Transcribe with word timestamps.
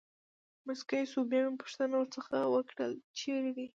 مسکی 0.67 1.03
شو، 1.11 1.21
بیا 1.29 1.41
مې 1.51 1.59
پوښتنه 1.61 1.93
ورڅخه 1.97 2.37
وکړل: 2.53 2.93
چېرې 3.17 3.51
دی. 3.57 3.65